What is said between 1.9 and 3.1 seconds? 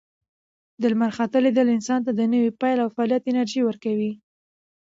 ته د نوي پیل او